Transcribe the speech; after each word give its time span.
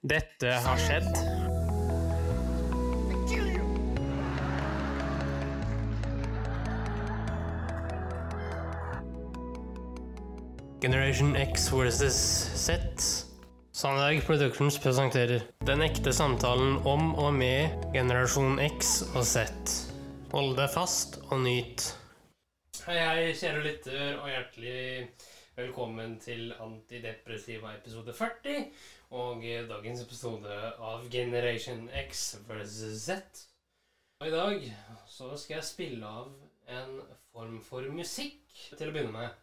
Dette 0.00 0.48
har 0.48 0.78
skjedd. 0.80 1.08
Generation 10.80 11.36
X 11.36 11.68
versus 11.72 12.16
Z. 12.56 12.80
Sandberg 13.76 14.24
Productions 14.24 14.78
presenterer 14.80 15.44
Den 15.68 15.84
ekte 15.84 16.14
samtalen 16.16 16.78
om 16.88 17.12
og 17.20 17.34
med 17.36 17.84
generasjon 17.92 18.56
X 18.70 19.02
og 19.12 19.28
Z. 19.28 19.44
Hold 20.32 20.56
deg 20.56 20.72
fast 20.72 21.20
og 21.28 21.44
nyt. 21.44 21.90
Hei, 22.86 22.96
hei, 22.96 23.36
kjære 23.36 23.66
lytter, 23.68 24.16
og 24.22 24.32
hjertelig 24.32 24.80
velkommen 25.60 26.14
til 26.20 26.54
Antidepressiva 26.56 27.74
episode 27.76 28.12
40. 28.16 28.62
Og 29.10 29.42
dagens 29.68 30.00
episode 30.00 30.54
av 30.80 31.02
Generation 31.12 31.82
X 32.08 32.38
versus 32.48 33.02
Z. 33.02 33.42
Og 34.20 34.28
i 34.28 34.32
dag 34.32 34.64
så 35.08 35.28
skal 35.36 35.58
jeg 35.58 35.66
spille 35.68 36.06
av 36.06 36.30
en 36.78 37.02
form 37.32 37.58
for 37.66 37.84
musikk 37.92 38.40
til 38.78 38.88
å 38.88 38.94
begynne 38.94 39.12
med. 39.12 39.36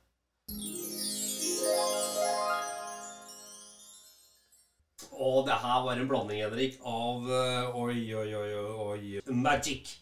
Og 5.11 5.45
det 5.45 5.59
her 5.67 5.85
var 5.85 6.01
en 6.01 6.09
blanding, 6.09 6.41
Henrik, 6.47 6.81
av 6.81 7.29
uh, 7.29 7.77
oi, 7.83 8.01
oi, 8.17 8.27
oi, 8.41 8.49
oi, 8.87 9.21
magic. 9.29 9.93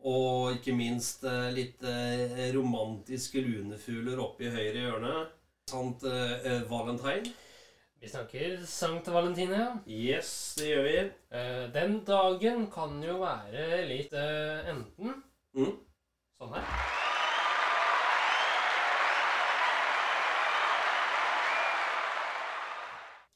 Og 0.00 0.56
ikke 0.56 0.72
minst 0.80 1.28
uh, 1.28 1.52
litt 1.52 1.84
uh, 1.84 2.40
romantiske 2.56 3.44
lunefugler 3.44 4.24
oppe 4.24 4.48
i 4.48 4.56
høyre 4.56 4.88
hjørne. 4.88 5.14
Sant 5.70 6.02
eh, 6.04 6.62
valentine? 6.68 7.32
Vi 8.00 8.08
snakker 8.08 8.64
Sankt 8.66 9.06
Valentine. 9.08 9.54
ja. 9.58 9.76
Yes, 9.86 10.54
det 10.58 10.66
gjør 10.72 10.82
vi. 10.88 10.96
Eh, 11.38 11.68
Den 11.74 12.00
dagen 12.04 12.66
kan 12.74 12.98
jo 13.02 13.20
være 13.22 13.84
litt 13.86 14.12
eh, 14.12 14.68
enten 14.74 15.22
Mm. 15.54 15.74
sånn 16.40 16.54
her 16.56 16.64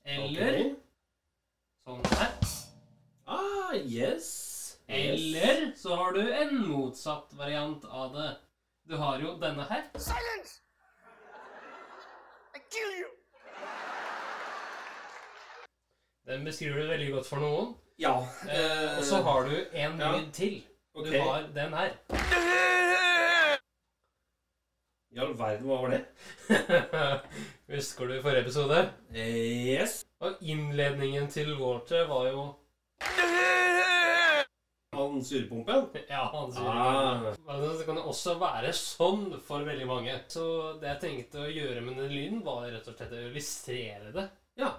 Eller 0.06 0.48
okay. 0.54 0.66
sånn 1.86 2.04
her. 2.14 2.34
Ah, 3.26 3.72
yes. 3.74 4.28
Eller 4.86 5.72
så 5.76 5.96
har 5.98 6.12
du 6.14 6.22
en 6.32 6.60
motsatt 6.68 7.32
variant 7.34 7.84
av 7.90 8.14
det. 8.14 8.28
Du 8.86 8.94
har 9.00 9.18
jo 9.18 9.34
denne 9.42 9.66
her. 9.66 9.88
Silence! 9.98 10.60
Den 16.36 16.44
beskriver 16.44 16.82
du 16.82 16.88
veldig 16.90 17.12
godt 17.14 17.28
for 17.30 17.40
noen. 17.40 17.68
Ja. 17.96 18.10
Eh, 18.44 18.98
og 18.98 19.04
så 19.08 19.22
har 19.24 19.46
du 19.48 19.54
en 19.56 20.00
ja. 20.02 20.08
lyd 20.12 20.26
til. 20.36 20.56
Okay. 20.92 21.14
Du 21.14 21.22
har 21.24 21.46
den 21.54 21.72
her. 21.72 21.94
I 25.16 25.20
all 25.24 25.32
verden, 25.38 25.64
hva 25.64 25.78
var 25.80 25.94
det? 25.94 26.02
Husker 27.78 28.10
du 28.12 28.18
forrige 28.20 28.42
episode? 28.44 28.82
Eh, 29.14 29.38
yes. 29.70 30.02
Og 30.20 30.36
innledningen 30.44 31.30
til 31.32 31.54
Water 31.56 32.04
var 32.10 32.28
jo 32.28 32.44
Han 34.92 35.24
surpumpen? 35.24 35.88
Ja, 36.10 36.26
han 36.34 36.52
surpumpen. 36.52 37.48
Ah. 37.48 37.72
Det 37.78 37.86
kan 37.88 38.02
også 38.02 38.36
være 38.42 38.74
sånn 38.76 39.30
for 39.46 39.64
veldig 39.64 39.88
mange. 39.88 40.18
Så 40.28 40.44
det 40.82 40.92
jeg 40.92 41.00
tenkte 41.06 41.46
å 41.46 41.48
gjøre 41.48 41.80
med 41.80 41.96
den 42.02 42.12
lyden, 42.12 42.44
var 42.44 42.68
rett 42.68 42.92
og 42.92 43.00
slett 43.00 43.16
å 43.16 43.24
illustrere 43.30 44.12
det. 44.12 44.28
Ja. 44.60 44.74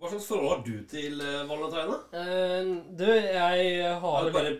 Hva 0.00 0.08
slags 0.08 0.26
forhold 0.30 0.48
har 0.48 0.60
du 0.64 0.76
til 0.88 1.18
uh, 1.20 1.42
valentine? 1.44 1.96
Eh, 2.16 2.68
du, 2.96 3.04
jeg 3.04 3.90
har 4.00 4.24
Ja, 4.24 4.32
bare 4.32 4.54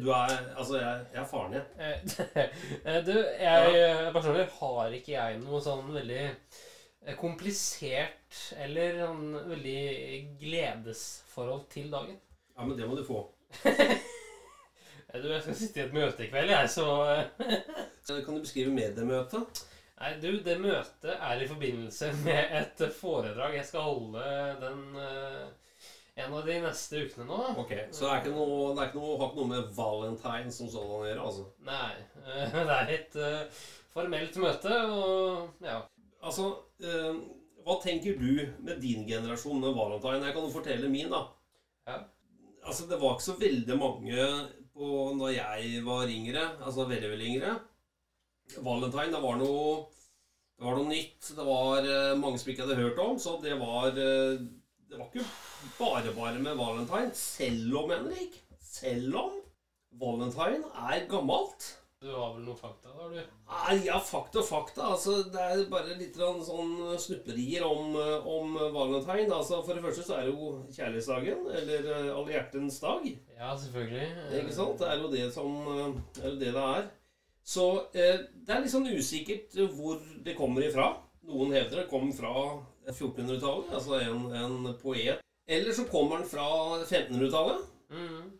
Du 0.00 0.08
er 0.08 0.32
Altså, 0.56 0.78
jeg, 0.80 1.02
jeg 1.12 1.20
er 1.20 1.26
faren, 1.28 1.52
din. 1.52 1.66
Uh, 1.76 2.96
Du, 3.08 3.12
jeg 3.12 3.74
ja. 3.76 4.12
personlig 4.14 4.46
har 4.56 4.96
ikke 4.96 5.12
jeg 5.12 5.42
noe 5.42 5.60
sånn 5.60 5.92
veldig 5.92 6.24
komplisert 7.20 8.40
eller 8.56 9.02
sånn 9.04 9.36
veldig 9.52 9.82
gledesforhold 10.40 11.68
til 11.70 11.92
dagen. 11.92 12.16
Ja, 12.56 12.64
men 12.64 12.78
det 12.80 12.88
må 12.88 12.96
du 12.96 13.04
få. 13.06 13.26
Du, 15.16 15.30
jeg 15.30 15.40
skal 15.40 15.54
sitte 15.56 15.80
i 15.80 15.82
et 15.86 15.94
møte 15.96 16.24
i 16.24 16.28
kveld, 16.28 16.50
jeg, 16.50 16.68
så 16.68 16.86
Kan 18.26 18.34
du 18.34 18.42
beskrive 18.42 18.72
mediemøtet? 18.74 19.62
Nei, 19.96 20.10
du, 20.20 20.28
det 20.44 20.58
møtet 20.60 21.14
er 21.14 21.40
i 21.40 21.46
forbindelse 21.48 22.10
med 22.24 22.50
et 22.58 22.82
foredrag 22.98 23.54
jeg 23.56 23.68
skal 23.68 23.86
holde 23.86 24.24
den 24.60 24.82
uh, 24.92 25.46
en 26.16 26.34
av 26.36 26.44
de 26.48 26.56
neste 26.64 27.00
ukene 27.06 27.24
nå. 27.28 27.38
Ok, 27.62 27.72
Så 27.92 28.04
det 28.04 28.10
er 28.10 28.20
ikke 28.22 28.34
noe, 28.34 28.74
det 28.76 28.82
er 28.82 28.90
ikke 28.90 29.00
noe, 29.00 29.14
har 29.20 29.30
ikke 29.30 29.40
noe 29.40 29.52
med 29.54 29.70
valentine 29.76 30.52
som 30.52 30.68
sådan 30.72 30.92
å 30.98 31.06
gjøre? 31.08 31.30
altså? 31.30 31.48
Nei, 31.68 31.94
Uh, 32.26 32.56
det 32.68 32.76
er 32.76 32.88
et 32.90 33.16
uh, 33.22 33.64
formelt 33.94 34.36
møte, 34.42 34.76
og 34.90 35.64
ja. 35.64 35.78
Altså, 36.26 36.48
Hva 37.62 37.76
tenker 37.82 38.16
du 38.18 38.40
med 38.66 38.80
din 38.82 39.04
generasjon 39.06 39.60
med 39.62 39.76
valentine? 39.76 40.26
Jeg 40.26 40.34
kan 40.34 40.44
jo 40.44 40.52
fortelle 40.52 40.90
min, 40.90 41.12
da. 41.12 41.22
Ja. 41.86 42.00
Altså, 42.66 42.88
Det 42.90 42.98
var 43.00 43.14
ikke 43.14 43.28
så 43.28 43.36
veldig 43.38 43.78
mange 43.78 44.26
på 44.74 44.90
når 45.16 45.32
jeg 45.36 45.84
var 45.86 46.10
yngre, 46.10 46.44
altså 46.60 46.84
veldig, 46.90 47.12
veldig 47.14 47.30
yngre. 47.30 47.54
Valentine, 48.62 49.12
det 49.12 49.22
var 49.22 49.38
noe 49.40 49.86
det 50.56 50.64
var 50.64 50.78
noe 50.78 50.88
nytt. 50.88 51.32
Det 51.36 51.44
var 51.44 51.84
eh, 51.84 52.12
mange 52.16 52.40
som 52.40 52.52
ikke 52.52 52.64
hadde 52.64 52.80
hørt 52.80 53.00
om. 53.02 53.18
Så 53.20 53.36
det 53.42 53.56
var 53.60 53.90
eh, 53.92 54.38
Det 54.88 54.96
var 55.00 55.10
ikke 55.10 55.26
bare 55.76 56.12
bare 56.16 56.38
med 56.40 56.56
valentine. 56.56 57.10
Selv 57.14 57.82
om, 57.82 57.90
Henrik, 57.92 58.38
selv 58.64 59.18
om 59.20 59.34
valentine 60.00 60.70
er 60.92 61.04
gammelt. 61.10 61.74
Du 62.00 62.10
har 62.12 62.34
vel 62.36 62.44
noen 62.44 62.58
fakta, 62.60 62.90
da, 62.92 63.06
du? 63.08 63.20
Nei, 63.48 63.76
ja, 63.86 63.96
fakta 64.04 64.42
og 64.42 64.48
fakta. 64.48 64.90
Altså, 64.94 65.14
det 65.32 65.42
er 65.42 65.62
bare 65.72 65.96
litt 65.96 66.16
sånn 66.16 66.44
snupperier 67.02 67.64
om, 67.66 67.96
eh, 68.00 68.28
om 68.32 68.56
valentine. 68.72 69.28
Altså, 69.28 69.60
for 69.66 69.76
det 69.76 69.84
første 69.84 70.08
så 70.08 70.18
er 70.18 70.28
det 70.28 70.36
jo 70.36 70.52
kjærlighetsdagen, 70.76 71.48
eller 71.60 71.90
allhjertens 72.14 72.80
dag. 72.84 73.10
Ja, 73.36 73.52
selvfølgelig. 73.60 74.08
Ikke 74.40 74.56
sant? 74.56 74.80
Det 74.80 74.88
er 74.88 75.02
jo 75.04 75.12
det 75.12 75.26
som 75.36 75.58
er 75.66 76.30
jo 76.30 76.38
det 76.40 76.54
det 76.56 76.64
er. 76.64 76.88
Så 77.46 77.66
eh, 77.94 78.24
det 78.42 78.54
er 78.54 78.64
litt 78.64 78.72
sånn 78.72 78.88
usikkert 78.90 79.54
hvor 79.76 80.00
det 80.26 80.34
kommer 80.38 80.64
ifra. 80.66 80.88
Noen 81.26 81.54
hevder 81.54 81.82
det 81.82 81.90
kommer 81.90 82.14
fra 82.14 82.32
1400-tallet, 82.90 83.70
altså 83.74 84.00
en, 84.00 84.26
en 84.34 84.72
poet. 84.80 85.22
Eller 85.46 85.74
så 85.74 85.86
kommer 85.90 86.20
den 86.20 86.28
fra 86.30 86.46
1500-tallet. 86.82 87.62
Mm. 87.94 88.32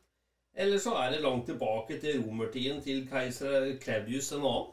Eller 0.57 0.83
så 0.83 0.97
er 0.99 1.13
det 1.13 1.23
langt 1.23 1.47
tilbake 1.47 2.01
til 2.03 2.23
romertiden, 2.25 2.81
til 2.83 3.05
keiser 3.11 3.77
Claudius 3.83 4.33
en 4.33 4.47
annen. 4.47 4.73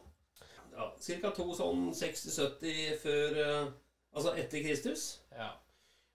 Ja, 0.74 0.90
Ca. 0.98 1.30
to 1.38 1.52
sånn 1.54 1.92
60-70 1.94 3.02
før 3.04 3.42
eh, 3.44 3.72
Altså 4.14 4.36
etter 4.38 4.62
Kristus. 4.62 5.04
Ja. 5.34 5.48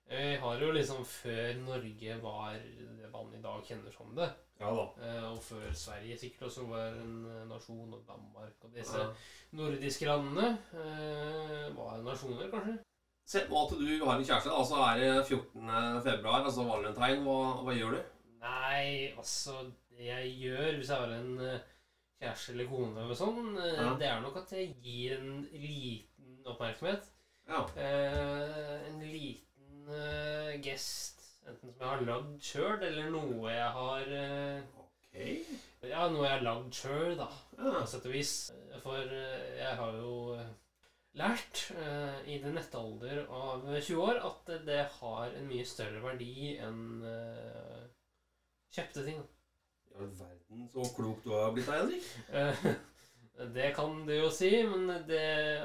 Vi 0.09 0.37
har 0.39 0.61
jo 0.63 0.69
liksom 0.71 1.03
før 1.03 1.57
Norge 1.65 2.19
var 2.23 2.53
det 2.55 3.09
man 3.11 3.33
i 3.35 3.41
dag 3.43 3.65
kjenner 3.67 3.91
som 3.91 4.13
det, 4.15 4.29
Ja 4.59 4.71
da. 4.75 4.85
eh, 5.07 5.25
og 5.31 5.39
før 5.43 5.69
Sverige 5.73 6.17
sikkert 6.19 6.49
også 6.49 6.65
var 6.67 6.89
en 6.99 7.13
eh, 7.31 7.45
nasjon, 7.49 7.93
og 7.95 8.03
Danmark 8.09 8.65
og 8.67 8.73
disse 8.75 8.99
Ja. 8.99 9.09
nordiske 9.53 10.07
landene 10.09 10.49
eh, 10.75 11.69
var 11.77 12.01
nasjoner, 12.03 12.51
kanskje. 12.51 12.79
Sett 13.29 13.51
nå 13.53 13.61
at 13.67 13.75
du 13.79 14.05
har 14.05 14.17
en 14.17 14.25
kjæreste, 14.25 14.51
altså 14.51 14.81
er 14.89 14.99
det 15.03 15.27
14. 15.29 16.03
februar, 16.03 16.43
altså 16.49 16.65
valentine. 16.65 17.21
Hva, 17.23 17.37
hva 17.63 17.75
gjør 17.77 17.99
du? 17.99 18.01
Nei, 18.41 19.13
altså 19.19 19.61
Det 19.93 20.07
jeg 20.07 20.33
gjør 20.41 20.77
hvis 20.79 20.89
jeg 20.89 20.97
har 21.03 21.13
en 21.19 21.33
kjæreste 22.23 22.53
eller 22.55 22.69
kone, 22.71 23.01
eller 23.03 23.15
sånn, 23.19 23.53
Ja. 23.59 23.95
det 24.01 24.07
er 24.09 24.21
nok 24.25 24.37
at 24.41 24.53
jeg 24.57 24.75
gir 24.83 25.19
en 25.19 25.43
liten 25.53 26.43
oppmerksomhet. 26.47 27.05
Ja. 27.49 27.63
Eh, 27.77 28.87
en 28.89 28.99
liten 29.05 29.89
eh, 29.93 30.59
gest, 30.63 31.18
enten 31.49 31.73
som 31.73 31.83
jeg 31.83 31.89
har 31.89 32.05
lagd 32.07 32.45
sjøl, 32.45 32.83
eller 32.89 33.11
noe 33.15 33.53
jeg 33.53 33.73
har 33.79 34.15
eh, 34.21 34.63
Ok. 34.79 35.19
Ja, 35.89 36.07
noe 36.13 36.25
jeg 36.27 36.35
har 36.35 36.45
lagd 36.45 36.75
sjøl, 36.77 37.15
da, 37.19 37.29
Ja. 37.57 37.75
på 37.81 37.85
sett 37.89 38.09
og 38.09 38.15
vis. 38.15 38.33
For 38.85 38.99
eh, 39.03 39.45
jeg 39.59 39.77
har 39.81 39.97
jo 39.99 40.15
eh, 40.37 40.51
lært 41.19 41.63
uh, 41.75 42.19
i 42.31 42.37
den 42.43 42.55
nette 42.55 42.79
alder 42.79 43.25
av 43.35 43.65
20 43.67 44.03
år 44.05 44.21
at 44.29 44.51
det 44.67 44.83
har 45.01 45.33
en 45.35 45.49
mye 45.49 45.65
større 45.67 46.03
verdi 46.05 46.53
enn 46.63 47.01
uh, 47.03 47.81
kjøpte 48.77 49.03
ting. 49.07 49.25
I 49.89 49.97
all 49.99 50.13
verden, 50.21 50.69
så 50.71 50.85
klok 50.95 51.25
du 51.25 51.33
har 51.35 51.51
blitt 51.57 51.67
da, 51.67 51.81
Henrik. 51.81 52.79
Det 53.39 53.69
kan 53.77 54.01
du 54.03 54.11
jo 54.17 54.31
si, 54.35 54.49
men 54.67 54.89
det, 55.07 55.58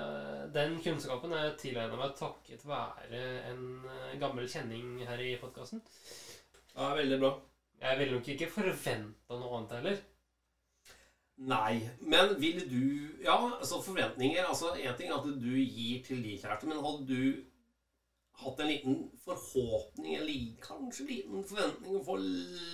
den 0.53 0.77
kunnskapen 0.83 1.33
er 1.35 1.55
tilegna 1.59 1.97
meg 1.99 2.15
takket 2.17 2.63
være 2.67 3.21
en 3.51 3.63
eh, 3.89 4.15
gammel 4.21 4.47
kjenning 4.49 5.01
her 5.07 5.21
i 5.21 5.35
podkasten. 5.41 5.81
Ja, 6.73 6.93
veldig 6.97 7.19
bra. 7.21 7.31
Jeg 7.83 7.99
ville 7.99 8.17
nok 8.17 8.29
ikke 8.33 8.51
forventa 8.51 9.37
noe 9.39 9.57
annet 9.57 9.77
heller. 9.77 10.03
Nei, 11.49 11.81
men 11.99 12.35
vil 12.39 12.61
du 12.69 12.83
Ja, 13.23 13.35
altså 13.57 13.79
forventninger 13.81 14.45
altså 14.45 14.67
En 14.77 14.93
ting 14.97 15.09
er 15.09 15.15
at 15.15 15.25
du 15.25 15.55
gir 15.57 16.03
til 16.05 16.21
de 16.21 16.35
kjæreste, 16.37 16.69
men 16.69 16.83
hadde 16.85 17.07
du 17.09 17.41
hatt 18.43 18.61
en 18.61 18.69
liten 18.69 18.99
forhåpning, 19.25 20.15
eller 20.19 20.53
kanskje 20.61 21.03
en 21.03 21.09
liten 21.09 21.45
forventning 21.49 21.97
å 21.97 22.03
få 22.05 22.17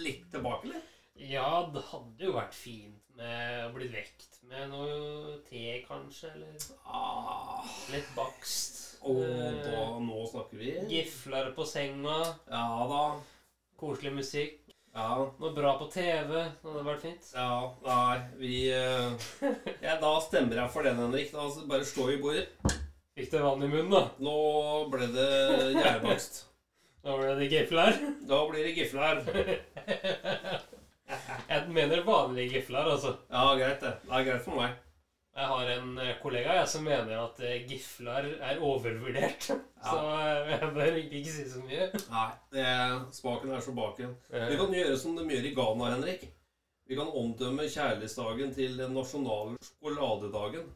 litt 0.03 0.27
tilbake, 0.31 0.67
eller? 0.69 0.83
Ja, 1.19 1.49
det 1.73 1.83
hadde 1.89 2.27
jo 2.29 2.35
vært 2.35 2.55
fint 2.55 2.98
med 3.19 3.65
å 3.67 3.73
bli 3.75 3.87
vekt 3.91 4.39
med 4.49 4.71
noe 4.71 5.35
te, 5.49 5.81
kanskje, 5.85 6.31
eller 6.33 6.69
Ah, 6.87 7.61
litt 7.93 8.07
bakst. 8.15 8.79
og 9.03 9.19
oh, 9.21 9.59
da, 9.65 9.83
nå 10.01 10.23
snakker 10.31 10.57
vi. 10.59 10.71
Gifler 10.89 11.51
på 11.55 11.65
senga, 11.67 12.17
Ja 12.49 12.63
da. 12.89 13.03
koselig 13.79 14.15
musikk, 14.17 14.57
Ja, 14.95 15.19
noe 15.39 15.51
bra 15.53 15.75
på 15.77 15.85
TV. 15.93 16.31
Det 16.33 16.65
hadde 16.65 16.81
vært 16.87 17.03
fint. 17.05 17.27
ja, 17.35 17.71
nei, 17.85 18.17
vi 18.41 18.53
eh, 18.73 19.11
ja, 19.85 19.99
Da 20.01 20.15
stemmer 20.25 20.63
jeg 20.63 20.71
for 20.73 20.83
den, 20.87 20.97
Henrik. 20.97 21.29
Da 21.31 21.45
bare 21.69 21.85
slår 21.85 22.07
vi 22.09 22.17
i 22.17 22.21
bordet. 22.23 22.47
Fikk 23.19 23.29
det 23.35 23.43
vann 23.43 23.63
i 23.63 23.67
munnen, 23.69 23.91
da? 23.93 24.01
Nå 24.23 24.35
ble 24.89 25.11
det 25.13 25.31
gjærbakst. 25.77 26.45
Da 26.99 27.13
ble 27.15 27.29
det 27.39 27.45
gifler. 27.47 27.95
Da 28.27 28.37
blir 28.49 28.65
det 28.65 28.73
gifler. 28.75 29.21
Jeg 31.49 31.73
mener 31.73 32.03
vanlige 32.05 32.53
gifler, 32.59 32.91
altså. 32.93 33.15
Ja, 33.31 33.47
greit 33.57 33.81
det. 33.81 33.95
Det 34.05 34.13
er 34.13 34.25
greit 34.27 34.45
for 34.45 34.59
meg. 34.59 34.75
Jeg 35.39 35.47
har 35.47 35.69
en 35.71 35.91
eh, 36.03 36.15
kollega 36.21 36.55
jeg, 36.57 36.67
som 36.67 36.83
mener 36.83 37.21
at 37.21 37.37
eh, 37.47 37.61
gifler 37.69 38.27
er 38.43 38.59
overvurdert. 38.65 39.47
Så 39.89 39.99
eh, 40.01 40.49
jeg 40.51 40.71
bør 40.75 40.89
egentlig 40.89 41.21
ikke 41.21 41.35
si 41.37 41.45
så 41.49 41.61
mye. 41.63 41.87
Nei, 42.11 42.25
det, 42.53 42.65
smaken 43.15 43.53
er 43.55 43.63
så 43.63 43.73
baken. 43.77 44.11
Vi 44.33 44.59
kan 44.59 44.75
gjøre 44.75 44.97
som 44.99 45.15
de 45.15 45.23
gjør 45.29 45.47
i 45.47 45.53
Ghana, 45.55 45.93
Henrik. 45.93 46.27
Vi 46.89 46.97
kan 46.97 47.09
omdømme 47.21 47.69
kjærlighetsdagen 47.69 48.51
til 48.57 48.75
den 48.81 48.93
nasjonale 48.97 49.55
sjokoladedagen. 49.63 50.67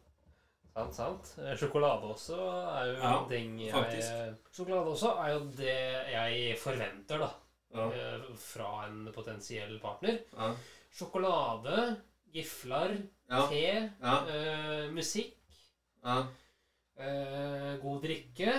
Sant, 0.74 0.96
sant. 0.98 1.32
Sjokolade 1.60 2.08
også 2.16 2.38
er 2.40 2.88
jo 2.88 2.94
Ja, 2.98 3.12
en 3.18 3.30
ting 3.30 3.58
jeg 3.62 3.74
faktisk. 3.76 4.38
Sjokolade 4.56 4.94
også 4.96 5.12
er 5.22 5.34
jo 5.36 5.42
det 5.58 5.76
jeg 6.14 6.56
forventer, 6.62 7.22
da. 7.22 7.30
Ja, 7.74 7.90
eh, 7.90 8.30
Fra 8.38 8.86
en 8.88 9.08
potensiell 9.16 9.80
partner. 9.82 10.20
ja, 10.38 10.54
Sjokolade, 10.94 11.96
gifler, 12.34 12.98
ja, 13.30 13.48
te, 13.50 13.66
ja, 14.02 14.16
eh, 14.30 14.92
musikk, 14.94 15.38
ja. 16.04 16.20
eh, 16.98 17.74
god 17.82 18.02
drikke. 18.06 18.54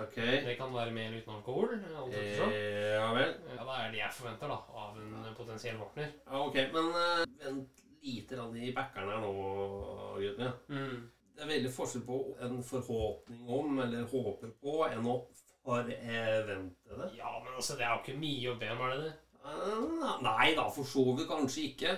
Okay. 0.00 0.44
Det 0.46 0.54
kan 0.56 0.72
være 0.74 0.92
med 0.94 1.06
eller 1.06 1.20
uten 1.20 1.34
alkohol. 1.34 1.72
Eh, 2.14 2.94
ja 2.94 3.08
vel. 3.12 3.34
Ja, 3.56 3.64
det 3.64 3.76
er 3.76 3.90
det 3.90 3.98
jeg 3.98 4.16
forventer 4.16 4.48
da, 4.48 4.58
av 4.84 4.98
en 5.02 5.34
potensiell 5.36 5.76
partner. 5.82 6.12
Ja, 6.26 6.44
ok, 6.46 6.60
men 6.72 6.92
uh, 6.94 7.24
vent 7.42 7.82
lite 8.02 8.36
grann 8.36 8.56
i 8.56 8.70
backeren 8.76 9.10
her 9.12 9.24
nå, 9.24 9.32
guttene. 10.16 10.52
Mm. 10.70 11.10
Det 11.34 11.44
er 11.44 11.50
veldig 11.50 11.72
forskjell 11.74 12.06
på 12.06 12.20
en 12.46 12.62
forhåpning 12.62 13.50
om, 13.50 13.78
eller 13.82 14.08
håper 14.08 14.54
på, 14.62 14.78
enn 14.88 15.06
å 15.08 15.18
forvente 15.64 16.96
det. 17.00 17.10
Ja, 17.18 17.32
men 17.42 17.52
altså, 17.56 17.76
det 17.76 17.84
er 17.86 17.92
jo 17.94 18.00
ikke 18.04 18.20
mye 18.20 18.52
å 18.52 18.58
be 18.60 18.70
om, 18.74 18.80
er 18.86 18.94
det 18.96 19.02
det? 19.08 19.12
Eh, 19.40 20.16
Nei 20.24 20.48
da, 20.56 20.66
for 20.72 20.88
så 20.88 21.04
vidt 21.16 21.28
kanskje 21.30 21.66
ikke. 21.70 21.94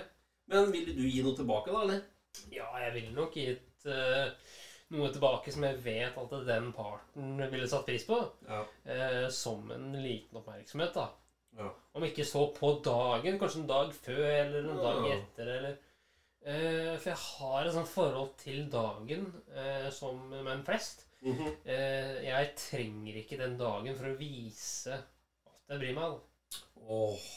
Men 0.51 0.71
ville 0.73 0.95
du 0.97 1.03
gi 1.07 1.23
noe 1.23 1.35
tilbake, 1.37 1.71
da, 1.71 1.81
eller? 1.85 2.03
Ja, 2.51 2.67
jeg 2.83 2.93
ville 2.97 3.13
nok 3.15 3.35
gitt 3.37 3.85
uh, 3.87 4.31
noe 4.95 5.09
tilbake 5.13 5.53
som 5.53 5.63
jeg 5.67 5.79
vet 5.85 6.17
at 6.19 6.33
den 6.47 6.71
parten 6.75 7.37
ville 7.51 7.67
satt 7.71 7.85
pris 7.87 8.03
på. 8.07 8.17
Ja. 8.49 8.63
Uh, 8.87 9.27
som 9.31 9.69
en 9.71 9.91
liten 10.03 10.39
oppmerksomhet, 10.41 10.95
da. 10.97 11.07
Ja. 11.59 11.69
Om 11.93 12.03
ikke 12.07 12.25
så 12.25 12.47
på 12.55 12.73
dagen, 12.83 13.37
kanskje 13.39 13.61
en 13.61 13.69
dag 13.69 13.91
før 13.95 14.23
eller 14.25 14.59
en 14.65 14.83
dag 14.83 15.09
Ja. 15.09 15.17
etter, 15.21 15.55
eller 15.57 15.81
Uh, 16.43 16.97
For 16.99 17.07
jeg 17.07 17.19
har 17.23 17.67
et 17.69 17.71
sånt 17.71 17.87
forhold 17.87 18.33
til 18.41 18.65
dagen 18.67 19.29
som 19.95 20.17
menn 20.43 20.65
flest. 20.67 21.05
Eh, 21.23 22.17
jeg 22.27 22.49
trenger 22.59 23.17
ikke 23.21 23.39
den 23.39 23.53
dagen 23.59 23.95
for 23.95 24.09
å 24.11 24.17
vise 24.19 24.97
at 24.97 25.71
jeg 25.71 25.79
bryr 25.79 25.95
meg. 25.95 26.17
Åh. 26.83 27.27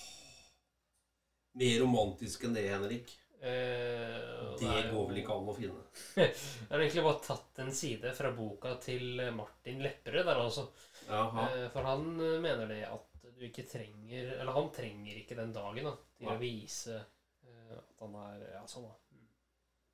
Mer 1.57 1.79
romantisk 1.85 2.45
enn 2.45 2.57
det, 2.57 2.67
Henrik. 2.73 3.15
Eh, 3.41 4.57
Det 4.59 4.67
er 4.73 4.89
går 4.91 5.07
vel 5.11 5.21
ikke 5.21 5.37
an 5.37 5.49
å 5.53 5.55
finne. 5.55 5.83
Jeg 6.17 6.71
har 6.71 6.81
egentlig 6.83 7.05
bare 7.05 7.23
tatt 7.25 7.61
en 7.63 7.73
side 7.79 8.13
fra 8.17 8.31
boka 8.35 8.73
til 8.83 9.21
Martin 9.37 9.83
Lepperød 9.85 10.27
der 10.27 10.41
altså. 10.41 10.65
Eh, 11.07 11.67
For 11.73 11.87
han 11.87 12.09
eh, 12.17 12.39
mener 12.43 12.67
det 12.71 12.81
at 12.89 13.13
du 13.37 13.45
ikke 13.47 13.67
trenger 13.69 14.33
Eller 14.41 14.57
han 14.57 14.71
trenger 14.75 15.19
ikke 15.21 15.37
den 15.39 15.53
dagen 15.55 15.85
da, 15.87 15.93
til 16.17 16.27
ja. 16.31 16.35
å 16.35 16.41
vise 16.41 16.97
eh, 16.97 17.75
at 17.77 18.03
han 18.03 18.17
er 18.25 18.47
Ja, 18.57 18.63
sånn, 18.71 18.89
da. 18.89 18.97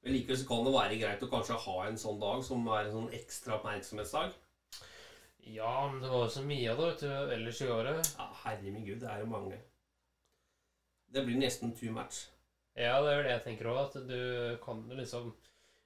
Men 0.02 0.16
likevel 0.16 0.38
så 0.40 0.46
kan 0.48 0.64
det 0.66 0.72
være 0.74 0.98
greit 0.98 1.22
å 1.22 1.30
kanskje 1.30 1.58
ha 1.64 1.76
en 1.86 1.98
sånn 2.00 2.18
dag 2.22 2.40
som 2.46 2.64
er 2.74 2.88
en 2.88 2.96
sånn 2.96 3.12
ekstra 3.14 3.58
oppmerksomhetsdag. 3.60 4.32
Ja, 5.52 5.74
men 5.90 6.02
det 6.02 6.10
var 6.10 6.24
jo 6.26 6.32
så 6.34 6.42
mye 6.46 6.72
av 6.72 6.80
det 6.80 6.88
vet 6.88 7.04
du, 7.04 7.12
ellers 7.36 7.60
i 7.62 7.70
året. 7.70 8.10
Ja, 8.18 8.26
herre 8.44 8.74
min 8.74 8.86
gud, 8.86 9.00
det 9.02 9.10
er 9.10 9.22
jo 9.22 9.30
mange. 9.30 9.58
Det 11.12 11.24
blir 11.26 11.38
nesten 11.38 11.74
too 11.78 11.94
much. 11.94 12.24
Ja, 12.78 12.98
det 13.04 13.14
er 13.14 13.24
det 13.26 13.32
jeg 13.34 13.44
tenker 13.46 13.70
òg. 13.72 13.80
At 13.84 13.96
du 14.08 14.58
kan 14.64 14.84
liksom 14.96 15.32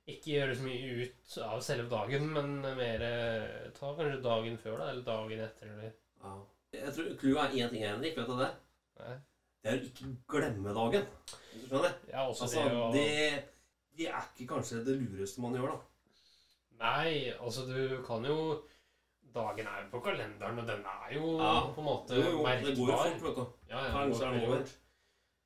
ikke 0.06 0.36
gjøre 0.36 0.56
så 0.56 0.66
mye 0.66 0.90
ut 1.02 1.38
av 1.42 1.62
selve 1.66 1.88
dagen, 1.90 2.28
men 2.36 2.52
mer 2.78 3.02
eh, 3.02 3.70
ta 3.74 3.90
kanskje 3.96 4.20
dagen 4.22 4.60
før, 4.62 4.76
da, 4.80 4.90
eller 4.92 5.08
dagen 5.08 5.42
etter, 5.48 5.72
eller 5.72 5.90
Ja. 6.22 6.36
Jeg 6.76 6.92
tror 6.92 7.10
Clouet 7.20 7.42
er 7.42 7.64
én 7.64 7.72
ting, 7.72 7.82
Henrik. 7.86 8.16
Vet 8.18 8.28
du 8.28 8.38
det? 8.38 8.52
Nei. 9.00 9.16
Det 9.62 9.70
er 9.72 9.78
å 9.80 9.86
ikke 9.88 10.08
glemme 10.30 10.74
dagen. 10.76 11.06
Du 11.26 11.66
skjønner? 11.66 11.94
Ja, 12.12 12.26
også 12.28 12.46
Altså, 12.46 12.62
det 12.62 12.76
å 12.76 12.88
det, 12.94 13.44
det 13.96 14.08
er 14.08 14.24
ikke 14.36 14.48
kanskje 14.54 14.84
det 14.86 14.96
lureste 15.00 15.40
man 15.44 15.54
gjør, 15.56 15.74
da. 15.74 15.78
Nei, 16.80 17.32
altså 17.40 17.64
du 17.68 18.02
kan 18.06 18.24
jo 18.28 18.62
Dagen 19.36 19.66
er 19.68 19.82
jo 19.82 19.88
på 19.92 19.98
kalenderen, 20.00 20.58
og 20.62 20.66
den 20.68 20.84
er 20.88 21.10
jo 21.12 21.30
Ja. 21.36 21.66
på 21.74 21.80
en 21.82 21.84
måte 21.84 22.16
Jo, 22.16 22.30
jo, 22.38 22.44
det 22.46 22.76
går 22.78 22.88
jo 22.88 22.96
fort, 22.96 23.22
vet 23.22 23.36
du. 23.36 23.46
Ja, 23.68 23.82
ja, 23.84 24.04
det 24.06 24.14
går 24.16 24.54
fort. 24.56 24.70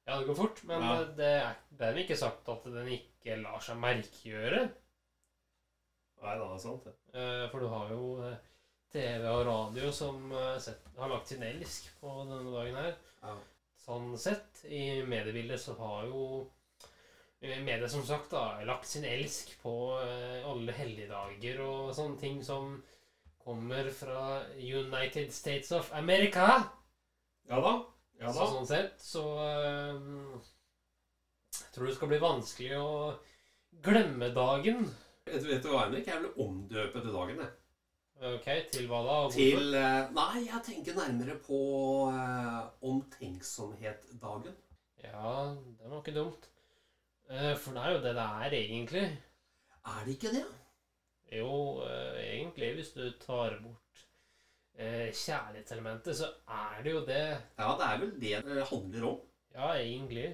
Ja, 0.06 0.18
det 0.18 0.26
går 0.28 0.36
fort, 0.38 0.60
men 0.64 0.82
Ja. 0.82 0.92
det 1.16 1.30
er 1.40 1.54
dermed 1.78 2.04
ikke 2.04 2.16
sagt 2.16 2.48
at 2.48 2.64
den 2.64 2.86
ikke 2.94 3.40
lar 3.42 3.58
seg 3.58 3.76
merkegjøre. 3.82 4.60
Nei 6.22 6.34
det 6.36 6.46
er 6.46 6.58
sant, 6.62 6.84
det. 6.84 6.94
Eh, 7.14 7.48
For 7.50 7.58
du 7.60 7.68
har 7.72 7.88
jo 7.90 8.22
eh, 8.28 8.36
TV 8.92 9.24
og 9.30 9.46
radio 9.46 9.90
som 9.90 10.30
eh, 10.32 10.68
har 10.98 11.08
lagt 11.08 11.28
sin 11.28 11.42
elsk 11.42 11.90
på 12.00 12.14
denne 12.28 12.52
dagen 12.54 12.74
her. 12.76 12.94
Ja. 13.22 13.34
Sånn 13.80 14.12
sett, 14.20 14.64
i 14.68 15.02
mediebildet 15.08 15.58
så 15.62 15.74
har 15.78 16.04
jo 16.10 16.48
media 17.40 17.88
som 17.88 18.02
sagt 18.06 18.30
da 18.34 18.60
lagt 18.68 18.86
sin 18.86 19.04
elsk 19.08 19.54
på 19.62 19.74
eh, 20.04 20.44
alle 20.44 20.74
helligdager 20.76 21.62
og 21.64 21.94
sånne 21.96 22.20
ting 22.20 22.42
som 22.44 22.74
kommer 23.40 23.88
fra 23.96 24.42
United 24.56 25.32
States 25.32 25.72
of 25.72 25.88
America. 25.96 26.62
Ja 27.48 27.60
da. 27.64 27.72
Ja 28.20 28.32
Så 28.32 28.44
da. 28.44 28.48
sånn 28.52 28.68
sett 28.68 29.00
så 29.00 29.22
um, 29.96 30.40
Jeg 31.56 31.70
tror 31.72 31.88
det 31.88 31.94
skal 31.96 32.10
bli 32.12 32.18
vanskelig 32.20 32.76
å 32.76 32.90
glemme 33.80 34.28
dagen. 34.36 34.84
Vet, 35.24 35.46
vet 35.46 35.64
du 35.64 35.70
hva, 35.72 35.86
Henrik? 35.86 36.10
Jeg 36.10 36.20
vil 36.20 36.44
omdøpe 36.44 37.00
til 37.00 37.16
dagen, 37.16 37.40
jeg. 37.40 37.56
Ok, 38.20 38.48
til 38.74 38.88
hva 38.90 39.00
da? 39.06 39.16
hvorfor? 39.24 39.38
Til 39.40 39.76
eh, 39.80 40.10
Nei, 40.12 40.42
jeg 40.44 40.60
tenker 40.66 40.98
nærmere 40.98 41.38
på 41.40 41.60
uh, 42.12 42.66
omtenksomhet-dagen. 42.84 44.58
Ja, 45.00 45.54
det 45.56 45.88
var 45.88 46.02
ikke 46.02 46.18
dumt. 46.18 46.50
Eh, 47.30 47.54
For 47.56 47.74
det 47.76 47.82
er 47.84 47.92
jo 47.94 48.00
det 48.02 48.14
det 48.16 48.24
er, 48.26 48.54
egentlig. 48.58 49.04
Er 49.86 50.04
det 50.04 50.14
ikke 50.16 50.32
det? 50.34 50.44
Jo, 51.38 51.52
eh, 51.86 52.18
egentlig, 52.34 52.74
hvis 52.74 52.92
du 52.96 53.04
tar 53.22 53.54
bort 53.62 54.04
eh, 54.74 55.12
kjærlighetselementet, 55.14 56.16
så 56.16 56.30
er 56.48 56.82
det 56.82 56.92
jo 56.96 57.04
det. 57.06 57.22
Ja, 57.58 57.68
det 57.78 57.86
er 57.86 57.98
vel 58.02 58.14
det 58.20 58.44
det 58.48 58.66
handler 58.72 59.06
om. 59.12 59.20
Ja, 59.54 59.72
egentlig. 59.78 60.30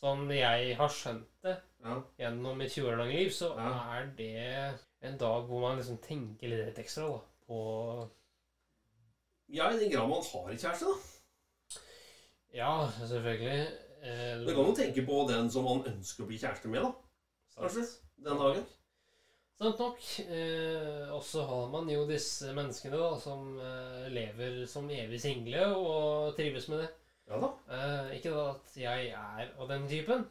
Sånn 0.00 0.28
jeg 0.30 0.76
har 0.78 0.88
skjønt 0.94 1.26
det 1.42 1.56
Ja. 1.84 1.96
gjennom 2.18 2.56
mitt 2.58 2.72
20 2.72 2.88
år 2.92 2.96
lange 3.02 3.16
liv, 3.18 3.30
så 3.34 3.52
Ja. 3.56 3.98
er 3.98 4.06
det 4.16 4.78
en 5.02 5.18
dag 5.18 5.42
hvor 5.46 5.60
man 5.60 5.76
liksom 5.78 5.98
tenker 6.02 6.48
litt 6.48 6.78
ekstra 6.78 7.08
da, 7.08 7.18
på 7.46 8.10
ja, 9.48 9.70
i 9.72 9.78
den 9.78 9.90
grad 9.90 10.08
man 10.08 10.22
har 10.22 10.50
en 10.50 10.58
kjæreste, 10.58 10.84
da. 10.84 11.80
Ja, 12.54 12.90
selvfølgelig. 13.06 13.68
Eh, 14.02 14.40
Du 14.46 14.52
kan 14.54 14.64
jo 14.68 14.74
tenke 14.76 15.02
på 15.06 15.22
den 15.28 15.50
som 15.50 15.64
man 15.66 15.84
ønsker 15.90 16.24
å 16.24 16.28
bli 16.30 16.38
kjæreste 16.40 16.70
med, 16.70 16.82
da. 16.84 16.92
Kanskje. 17.58 17.86
Den 18.24 18.38
dagen. 18.38 18.66
Sant 19.58 19.80
nok. 19.82 19.98
Eh, 20.22 21.08
og 21.10 21.22
så 21.26 21.42
har 21.48 21.68
man 21.72 21.88
jo 21.90 22.04
disse 22.06 22.52
menneskene 22.54 22.98
da, 23.00 23.10
som 23.18 23.56
eh, 23.58 24.06
lever 24.14 24.60
som 24.70 24.86
evig 24.94 25.18
single 25.22 25.64
og 25.74 26.36
trives 26.38 26.68
med 26.70 26.84
det. 26.84 26.90
Ja 27.28 27.40
da. 27.42 27.50
Eh, 27.74 28.12
ikke 28.18 28.32
da 28.32 28.44
at 28.54 28.76
jeg 28.78 29.10
er 29.12 29.50
av 29.58 29.68
den 29.68 29.88
typen, 29.90 30.22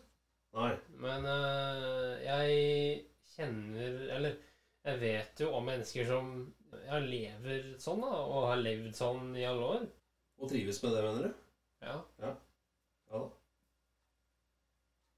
Nei. 0.58 0.72
men 1.04 1.28
eh, 1.30 2.24
jeg 2.24 3.04
kjenner 3.36 4.00
Eller 4.16 4.38
jeg 4.88 5.02
vet 5.04 5.44
jo 5.44 5.52
om 5.54 5.68
mennesker 5.68 6.08
som 6.08 6.32
ja, 6.88 6.98
lever 7.04 7.74
sånn, 7.84 8.02
da, 8.02 8.14
og 8.24 8.48
har 8.48 8.64
levd 8.64 8.96
sånn 8.98 9.36
i 9.38 9.44
alle 9.46 9.68
år. 9.76 9.86
Og 10.40 10.50
trives 10.50 10.80
med 10.84 10.96
det, 10.96 11.04
mener 11.04 11.28
du? 11.28 11.44
Ja. 11.84 11.98
Ja 12.24 12.32
da. 13.12 13.22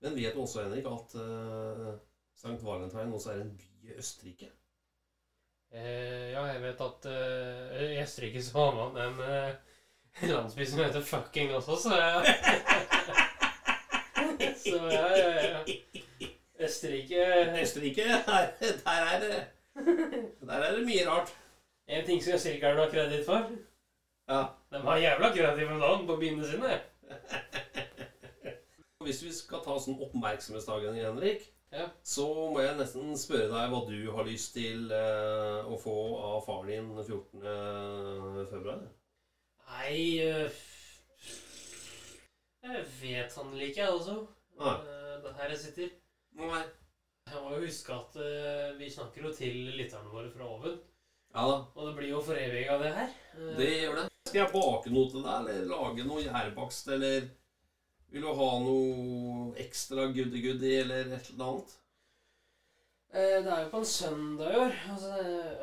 Men 0.01 0.15
vet 0.15 0.35
du 0.35 0.41
også, 0.41 0.63
Henrik, 0.63 0.85
at 0.87 1.15
uh, 1.19 1.93
St. 2.37 2.63
Valentine 2.63 3.13
også 3.13 3.31
er 3.31 3.41
en 3.43 3.57
by 3.57 3.63
i 3.83 3.91
Østerrike? 3.97 4.51
Eh, 5.71 6.31
ja, 6.31 6.43
jeg 6.43 6.61
vet 6.61 6.81
at 6.81 7.05
uh, 7.05 7.83
i 7.83 8.01
Østerrike 8.01 8.43
så 8.43 8.57
har 8.57 8.71
man 8.77 8.97
en 9.03 9.19
uh, 9.29 10.29
landsby 10.29 10.65
som 10.65 10.83
heter 10.83 11.01
fucking 11.01 11.55
også, 11.55 11.75
så 11.83 11.89
jeg 11.95 12.25
Så 14.59 14.75
ja, 14.91 15.17
ja, 15.17 15.29
ja. 15.49 15.59
Østerrike 16.59 17.25
Østerrike, 17.61 18.03
der, 18.03 18.47
der, 18.85 18.91
er 18.91 19.19
det, 19.19 19.45
der 20.41 20.53
er 20.53 20.75
det 20.75 20.85
mye 20.85 21.09
rart. 21.09 21.35
En 21.87 22.05
ting 22.05 22.23
som 22.23 22.33
østerrikerne 22.33 22.81
har 22.81 22.89
kreditt 22.89 23.25
for 23.25 23.49
Ja. 24.29 24.43
De 24.71 24.77
har 24.81 24.97
jævla 24.97 25.35
kreative 25.35 25.79
navn 25.79 26.07
på 26.07 26.15
byene 26.15 26.47
sine. 26.47 26.79
Hvis 29.09 29.23
vi 29.25 29.31
skal 29.33 29.63
ta 29.65 29.73
sånn 29.81 29.97
oppmerksomhetsdagen, 30.05 30.93
Henrik, 31.01 31.47
Ja. 31.73 31.87
så 32.05 32.25
må 32.53 32.61
jeg 32.61 32.75
nesten 32.77 33.15
spørre 33.17 33.47
deg 33.49 33.71
hva 33.71 33.79
du 33.87 34.11
har 34.13 34.25
lyst 34.27 34.53
til 34.53 34.91
eh, 34.93 35.65
å 35.65 35.77
få 35.81 35.93
av 36.17 36.43
faren 36.45 36.67
din 36.69 36.91
14. 37.01 37.41
februar. 38.51 38.83
Nei 39.69 40.19
øh, 40.25 40.49
Jeg 42.65 42.85
vet 43.01 43.33
sannelig 43.33 43.71
ikke, 43.71 43.81
jeg 43.81 43.95
også. 43.97 44.15
Nei. 44.59 44.75
Eh, 44.77 45.15
Det 45.23 45.33
her 45.39 45.49
jeg 45.55 45.59
sitter. 45.63 45.89
Nei. 46.37 46.61
Jeg 47.29 47.41
må 47.43 47.55
jo 47.55 47.65
huske 47.65 47.93
at 47.97 48.15
eh, 48.21 48.77
vi 48.79 48.89
snakker 48.93 49.25
jo 49.27 49.33
til 49.33 49.57
lytterne 49.77 50.09
våre 50.13 50.29
fra 50.33 50.45
oven. 50.53 50.77
Ja 51.33 51.47
da, 51.49 51.57
Og 51.75 51.87
det 51.89 51.95
blir 51.97 52.09
jo 52.13 52.21
foreviga, 52.25 52.77
det 52.81 52.93
her. 52.93 53.09
Eh, 53.37 53.51
det 53.57 53.71
gjør 53.73 53.99
det. 54.03 54.05
Skal 54.29 54.41
jeg 54.43 54.53
bake 54.53 54.93
noe 54.93 55.09
til 55.09 55.25
deg, 55.25 55.35
eller 55.49 55.69
lage 55.73 56.05
noe 56.05 56.21
gjærbakst, 56.25 56.87
eller 56.93 57.29
vil 58.11 58.21
du 58.25 58.31
ha 58.33 58.49
noe 58.63 59.53
ekstra 59.61 60.07
goody-goody, 60.15 60.71
eller 60.83 61.13
et 61.17 61.29
eller 61.33 61.45
annet? 61.51 61.75
eh, 63.13 63.37
Det 63.43 63.51
er 63.53 63.63
jo 63.63 63.69
på 63.73 63.77
en 63.83 63.85
søndag 63.85 64.53
i 64.53 64.59
år. 64.63 64.73
Altså, 64.93 65.13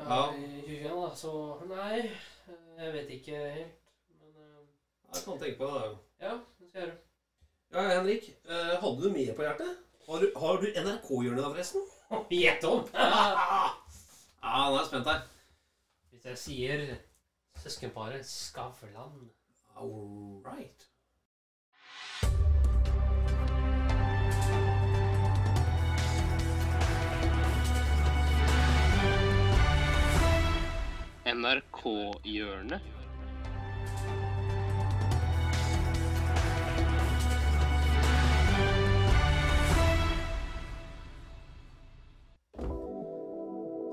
Ja. 0.06 0.20
i 0.34 0.62
21, 0.66 1.00
da, 1.02 1.14
så 1.14 1.32
nei. 1.68 1.98
eh, 2.48 2.84
Jeg 2.84 2.92
vet 2.92 3.10
ikke 3.10 3.40
helt. 3.56 3.82
Men 4.20 4.30
eh, 4.42 4.62
Jeg 5.14 5.24
kan 5.24 5.38
tenke 5.38 5.58
på 5.58 5.66
det. 5.74 5.98
ja, 6.20 6.32
det 6.60 6.68
skal 6.68 6.80
jeg 6.80 6.88
gjøre. 6.88 6.98
Ja, 7.72 7.88
Henrik, 7.98 8.28
eh, 8.48 8.76
hadde 8.80 9.02
du 9.02 9.10
mye 9.12 9.34
på 9.34 9.42
hjertet? 9.42 9.76
Har 10.06 10.20
du, 10.22 10.26
har 10.38 10.60
du 10.62 10.66
NRK-hjørnet 10.72 11.42
da, 11.42 11.48
forresten? 11.50 11.82
Gjett 12.30 12.64
om! 12.64 12.84
Ja, 14.46 14.70
nå 14.70 14.76
er 14.76 14.78
jeg 14.78 14.86
spent 14.86 15.08
her. 15.10 15.22
Hvis 16.12 16.24
jeg 16.28 16.38
sier 16.38 16.82
søskenparet 17.58 18.26
Skavlan 18.28 19.16
All 19.74 20.38
right. 20.44 20.84
NRK-hjørnet. 31.26 32.80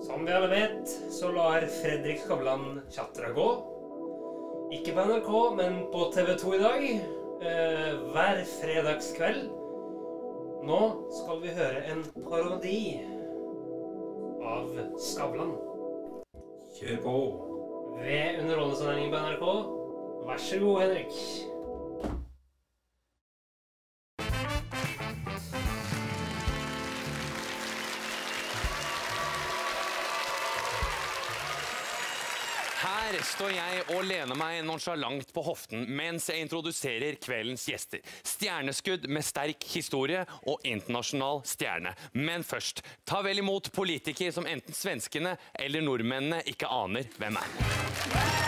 Som 0.03 0.25
vi 0.25 0.31
alle 0.31 0.47
vet, 0.51 0.87
så 1.09 1.31
lar 1.33 1.65
Fredrik 1.81 2.21
Skavlan 2.21 2.83
Tjatra 2.93 3.33
gå. 3.33 3.49
Ikke 4.77 4.93
på 4.93 5.07
NRK, 5.09 5.33
men 5.57 5.81
på 5.89 6.05
TV 6.13 6.33
2 6.37 6.53
i 6.53 6.61
dag. 6.61 6.87
Eh, 7.49 7.91
hver 8.13 8.45
fredagskveld. 8.59 9.49
Nå 10.69 10.81
skal 11.17 11.41
vi 11.41 11.57
høre 11.57 11.85
en 11.89 12.05
parodi 12.29 12.81
av 14.45 14.69
Skavlan 15.01 15.72
Kjør 16.83 17.01
på. 17.03 17.15
ved 18.03 18.39
Underholdningsavdelingen 18.41 19.11
på 19.13 19.19
NRK. 19.23 19.43
Vær 20.27 20.37
så 20.37 20.59
god, 20.59 20.81
Henrik. 20.81 21.13
Her 32.83 33.15
står 33.23 33.53
jeg 33.55 33.83
og 33.93 34.01
lener 34.03 34.35
meg 34.35 34.57
nonsjalant 34.67 35.29
på 35.31 35.43
hoften 35.45 35.85
mens 35.95 36.25
jeg 36.27 36.43
introduserer 36.43 37.15
kveldens 37.23 37.63
gjester. 37.69 38.03
Stjerneskudd 38.27 39.07
med 39.07 39.23
sterk 39.23 39.63
historie 39.71 40.25
og 40.43 40.67
internasjonal 40.67 41.45
stjerne. 41.47 41.95
Men 42.19 42.43
først, 42.43 42.83
ta 43.07 43.23
vel 43.23 43.39
imot 43.39 43.71
politikere 43.71 44.35
som 44.35 44.49
enten 44.51 44.75
svenskene 44.75 45.37
eller 45.55 45.85
nordmennene 45.87 46.43
ikke 46.51 46.67
aner 46.83 47.07
hvem 47.15 47.39
er. 47.39 48.42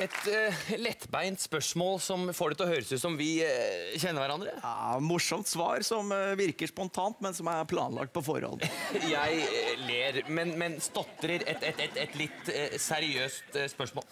Et 0.00 0.18
uh, 0.32 0.60
lettbeint 0.80 1.40
spørsmål 1.40 1.98
som 2.00 2.30
får 2.32 2.52
det 2.52 2.58
til 2.58 2.64
å 2.66 2.70
høres 2.70 2.92
ut 2.94 3.02
som 3.02 3.16
vi 3.18 3.28
uh, 3.44 3.92
kjenner 4.00 4.24
hverandre. 4.24 4.54
Ja, 4.62 4.96
morsomt 5.04 5.50
svar 5.50 5.84
som 5.84 6.08
uh, 6.14 6.32
virker 6.40 6.70
spontant, 6.70 7.20
men 7.20 7.36
som 7.36 7.50
er 7.52 7.68
planlagt 7.68 8.14
på 8.16 8.22
forhånd. 8.24 8.64
Jeg 9.14 9.44
ler, 9.84 10.22
men, 10.32 10.54
men 10.60 10.78
stotrer 10.80 11.44
et, 11.44 11.60
et, 11.60 11.82
et, 11.84 11.98
et 12.06 12.20
litt 12.20 12.52
seriøst 12.80 13.60
spørsmål. 13.74 14.08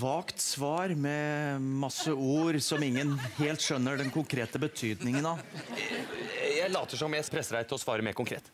Vagt 0.00 0.40
svar 0.40 0.92
med 0.96 1.60
masse 1.60 2.12
ord 2.12 2.58
som 2.64 2.82
ingen 2.84 3.14
helt 3.38 3.64
skjønner 3.64 4.00
den 4.00 4.12
konkrete 4.12 4.60
betydningen 4.60 5.28
av. 5.28 5.40
Jeg 6.44 6.72
later 6.72 7.00
som 7.00 7.14
jeg 7.16 7.24
presser 7.32 7.56
deg 7.56 7.70
til 7.70 7.78
å 7.78 7.80
svare 7.80 8.04
mer 8.04 8.16
konkret. 8.16 8.50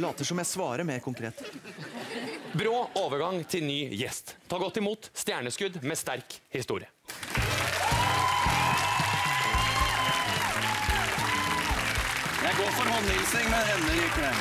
Later 0.00 0.24
som 0.24 0.40
jeg 0.40 0.48
svarer 0.48 0.86
mer 0.88 1.02
konkret. 1.04 1.40
Brå 2.52 2.74
overgang 2.98 3.44
til 3.46 3.62
ny 3.62 3.78
gjest. 3.94 4.34
Ta 4.50 4.58
godt 4.58 4.80
imot 4.80 5.10
stjerneskudd 5.14 5.76
med 5.86 5.98
sterk 5.98 6.34
historie. 6.50 6.88
Jeg 12.40 12.56
går 12.58 12.72
for 12.74 12.90
håndhilsing 12.90 13.46
med 13.52 13.68
henne 13.70 13.94
i 13.94 14.08
klem. 14.16 14.40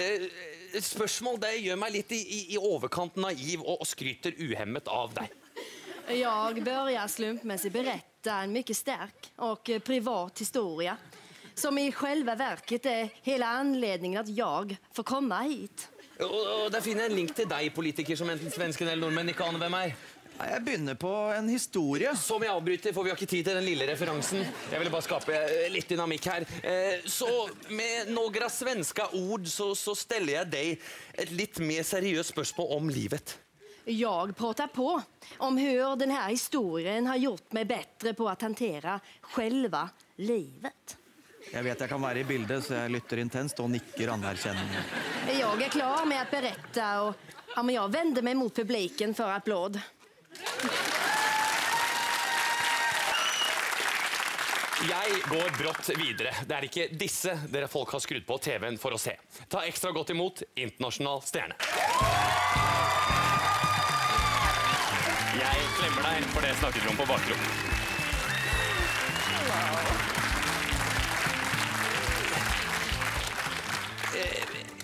Eh, 0.00 0.82
spørsmål 0.82 1.38
det 1.44 1.54
gjør 1.60 1.78
meg 1.78 1.94
litt 2.00 2.10
i, 2.16 2.18
i, 2.20 2.40
i 2.56 2.58
overkant 2.58 3.14
naiv 3.20 3.62
og, 3.62 3.76
og 3.78 3.86
skryter 3.86 4.34
uhemmet 4.42 4.90
av 4.90 5.14
deg. 5.20 5.38
Jeg 6.10 6.64
börjar 6.64 7.06
slumpmässigt 7.06 7.72
berätta 7.72 8.42
en 8.42 8.52
mycket 8.52 8.76
stark 8.76 9.30
och 9.36 9.70
eh, 9.70 9.78
privat 9.78 10.40
historia 10.40 10.96
som 11.60 11.78
i 11.78 11.92
själva 11.92 12.34
verket 12.34 12.86
är 12.86 13.08
hela 13.22 13.46
anledningen 13.46 14.20
att 14.20 14.28
jag 14.28 14.76
får 14.92 15.02
komma 15.02 15.40
hit. 15.40 15.88
Og, 16.20 16.32
og 16.64 16.72
Der 16.72 16.80
finner 16.84 17.06
jeg 17.06 17.10
en 17.12 17.16
link 17.16 17.30
til 17.36 17.46
deg, 17.48 17.70
politiker 17.74 18.16
som 18.16 18.28
enten 18.28 18.50
svensken 18.52 18.88
eller 18.88 19.06
nordmenn 19.06 19.30
ikke 19.32 19.46
aner 19.46 19.62
hvem 19.62 19.76
er. 19.78 19.92
Nei, 20.40 20.48
Jeg 20.50 20.64
begynner 20.64 20.96
på 21.00 21.12
en 21.36 21.48
historie. 21.52 22.12
Som 22.16 22.44
jeg 22.44 22.52
avbryter, 22.52 22.92
for 22.96 23.04
vi 23.04 23.10
har 23.12 23.16
ikke 23.16 23.28
tid 23.30 23.44
til 23.48 23.56
den 23.56 23.64
lille 23.64 23.86
referansen. 23.88 24.44
Jeg 24.72 24.80
ville 24.80 24.92
bare 24.92 25.04
skape 25.06 25.36
eh, 25.36 25.66
litt 25.72 25.88
dynamikk 25.88 26.28
her. 26.28 26.46
Eh, 26.64 27.04
Så 27.08 27.28
med 27.68 28.12
några 28.12 28.48
svenska 28.48 29.08
ord 29.16 29.46
så, 29.48 29.74
så 29.74 29.94
steller 29.96 30.32
jeg 30.38 30.50
deg 30.52 30.88
et 31.24 31.32
litt 31.32 31.60
mer 31.60 31.84
seriøst 31.88 32.32
spørsmål 32.34 32.72
om 32.78 32.88
livet. 32.92 33.38
Jag 33.84 34.36
pratar 34.36 34.66
på 34.66 35.00
om 35.38 35.56
hur 35.58 35.96
den 35.96 36.10
här 36.10 36.28
historien 36.30 37.06
har 37.06 37.16
gjort 37.16 37.52
mig 37.52 37.64
bättre 37.64 38.14
på 38.14 38.28
att 38.28 38.42
hantera 38.42 39.00
själva 39.20 39.88
livet. 40.16 40.96
Jeg 41.48 41.64
vet 41.64 41.80
jeg 41.80 41.88
kan 41.88 42.02
være 42.02 42.20
i 42.20 42.26
bildet, 42.28 42.64
så 42.66 42.76
jeg 42.82 42.92
lytter 42.94 43.22
intenst 43.22 43.60
og 43.64 43.70
nikker 43.72 44.12
anerkjennende. 44.12 44.84
Jeg 45.32 45.64
er 45.66 45.72
klar 45.72 46.04
med 46.08 46.20
å 46.20 46.28
berette, 46.30 46.88
og 47.00 47.14
ja, 47.56 47.62
men 47.64 47.74
jeg 47.74 47.94
vender 47.96 48.26
meg 48.26 48.36
mot 48.38 48.54
publiken 48.54 49.16
for 49.16 49.32
applåd. 49.32 49.80
Jeg 54.80 55.16
går 55.28 55.50
brått 55.58 55.90
videre. 55.98 56.30
Det 56.48 56.56
er 56.56 56.64
ikke 56.68 56.86
disse 56.96 57.34
dere 57.52 57.68
folk 57.68 57.90
har 57.92 58.00
skrudd 58.00 58.24
på 58.28 58.38
TV-en 58.40 58.78
for 58.80 58.96
å 58.96 59.00
se. 59.00 59.12
Ta 59.52 59.64
ekstra 59.68 59.92
godt 59.96 60.14
imot 60.14 60.42
internasjonal 60.54 61.20
stjerne. 61.26 61.56
Jeg 65.40 65.68
klemmer 65.76 66.08
deg, 66.08 66.24
for 66.32 66.40
det 66.46 66.54
snakket 66.62 66.84
vi 66.84 66.88
om 66.94 66.98
på 67.00 67.08
bakrommet. 67.12 67.80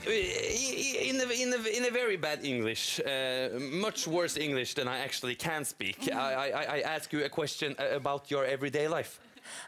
In 0.06 1.20
a, 1.20 1.24
in, 1.32 1.52
a, 1.52 1.68
in 1.78 1.84
a 1.84 1.90
very 1.90 2.16
bad 2.16 2.44
English, 2.44 3.00
uh, 3.00 3.48
much 3.58 4.06
worse 4.06 4.36
English 4.36 4.74
than 4.74 4.86
I 4.86 4.98
actually 4.98 5.34
can 5.34 5.64
speak, 5.64 6.12
I, 6.12 6.50
I, 6.50 6.62
I 6.76 6.80
ask 6.80 7.12
you 7.12 7.24
a 7.24 7.28
question 7.28 7.74
uh, 7.78 7.96
about 7.96 8.30
your 8.30 8.44
everyday 8.44 8.86
life. 8.88 9.18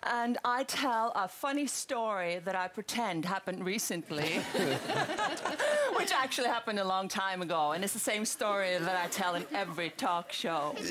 and 0.02 0.38
I 0.44 0.64
tell 0.64 1.12
a 1.14 1.28
funny 1.28 1.66
story 1.66 2.40
that 2.44 2.54
I 2.54 2.68
pretend 2.68 3.24
happened 3.24 3.64
recently, 3.64 4.40
which 5.98 6.12
actually 6.12 6.48
happened 6.48 6.78
a 6.78 6.84
long 6.84 7.08
time 7.08 7.42
ago. 7.42 7.72
And 7.72 7.84
it's 7.84 7.92
the 7.92 7.98
same 7.98 8.24
story 8.24 8.78
that 8.78 8.96
I 9.04 9.08
tell 9.08 9.34
in 9.34 9.44
every 9.54 9.90
talk 9.90 10.32
show. 10.32 10.74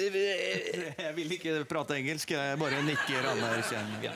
Jeg 0.97 1.15
vil 1.15 1.31
ikke 1.31 1.65
prate 1.65 1.95
engelsk, 1.97 2.31
jeg 2.31 2.59
bare 2.59 2.83
nikker 2.83 3.29
anerkjennende. 3.31 4.11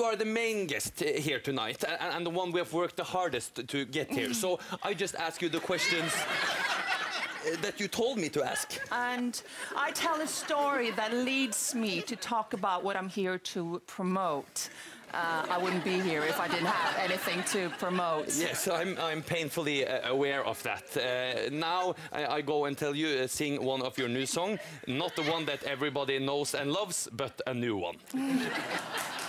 You, 0.00 0.06
are 0.06 0.16
the 0.16 0.24
main 0.24 0.66
guest 0.66 0.98
here 1.00 1.40
tonight 1.40 1.84
and, 1.86 2.14
and 2.14 2.24
the 2.24 2.30
one 2.30 2.52
we 2.52 2.58
have 2.58 2.72
worked 2.72 2.96
the 2.96 3.04
hardest 3.04 3.68
to 3.68 3.84
get 3.84 4.10
here. 4.10 4.32
So 4.32 4.58
I 4.82 4.94
just 4.94 5.14
ask 5.14 5.42
you 5.42 5.50
the 5.50 5.60
questions 5.60 6.10
uh, 6.16 7.60
that 7.60 7.78
you 7.78 7.86
told 7.86 8.16
me 8.16 8.30
to 8.30 8.42
ask. 8.42 8.80
And 8.90 9.42
I 9.76 9.90
tell 9.90 10.18
a 10.22 10.26
story 10.26 10.90
that 10.92 11.12
leads 11.12 11.74
me 11.74 12.00
to 12.00 12.16
talk 12.16 12.54
about 12.54 12.82
what 12.82 12.96
I'm 12.96 13.10
here 13.10 13.36
to 13.52 13.82
promote. 13.86 14.70
Uh, 15.12 15.44
I 15.50 15.58
wouldn't 15.58 15.84
be 15.84 16.00
here 16.00 16.22
if 16.22 16.40
I 16.40 16.48
didn't 16.48 16.72
have 16.80 16.96
anything 16.96 17.42
to 17.52 17.68
promote. 17.76 18.34
Yes, 18.38 18.68
I'm, 18.68 18.96
I'm 18.98 19.22
painfully 19.22 19.86
uh, 19.86 20.08
aware 20.08 20.46
of 20.46 20.62
that. 20.62 20.96
Uh, 20.96 21.50
now 21.52 21.94
I, 22.10 22.36
I 22.36 22.40
go 22.40 22.64
and 22.64 22.78
tell 22.78 22.94
you, 22.94 23.08
uh, 23.08 23.26
sing 23.26 23.62
one 23.62 23.82
of 23.82 23.98
your 23.98 24.08
new 24.08 24.24
song, 24.24 24.58
not 24.86 25.14
the 25.14 25.24
one 25.24 25.44
that 25.44 25.62
everybody 25.64 26.18
knows 26.18 26.54
and 26.54 26.72
loves, 26.72 27.06
but 27.12 27.38
a 27.46 27.52
new 27.52 27.76
one. 27.76 27.96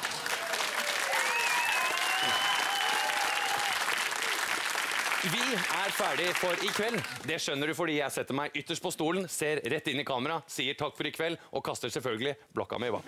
Vi 5.22 5.38
er 5.54 5.92
ferdig 5.94 6.32
for 6.34 6.58
i 6.66 6.70
kveld. 6.74 6.96
Det 7.30 7.36
skjønner 7.38 7.70
du 7.70 7.76
fordi 7.78 8.00
jeg 8.00 8.10
setter 8.10 8.34
meg 8.34 8.56
ytterst 8.58 8.82
på 8.82 8.90
stolen, 8.90 9.28
ser 9.30 9.60
rett 9.70 9.92
inn 9.92 10.02
i 10.02 10.06
kamera, 10.08 10.40
sier 10.50 10.74
takk 10.74 10.96
for 10.98 11.06
i 11.06 11.12
kveld 11.14 11.38
og 11.54 11.62
kaster 11.68 11.94
selvfølgelig 11.94 12.34
blokka 12.58 12.80
mi 12.82 12.90
i 12.90 12.96
vann. 12.96 13.06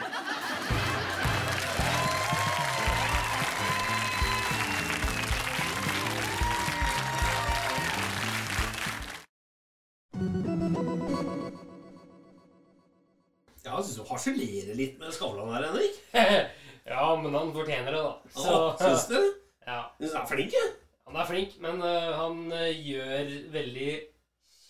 Ja, 13.64 13.80
jeg 13.80 13.88
syns 13.88 13.98
du 13.98 14.06
harselerer 14.12 14.78
litt 14.78 15.02
med 15.02 15.18
Skavlan 15.18 15.50
her, 15.56 15.66
Henrik. 15.72 15.98
ja, 16.94 17.10
men 17.26 17.42
han 17.42 17.52
fortjener 17.58 17.90
det, 17.90 18.06
da. 18.06 18.16
Så, 18.38 18.62
syns 18.86 19.10
du? 19.10 19.20
ja. 19.66 19.82
Du 19.98 20.12
er 20.12 20.26
flink, 20.30 20.54
jeg? 20.54 20.74
Han 21.14 21.22
er 21.22 21.28
flink, 21.30 21.60
men 21.62 21.82
øh, 21.86 22.14
han 22.18 22.38
øh, 22.52 22.86
gjør 22.86 23.28
veldig 23.54 23.90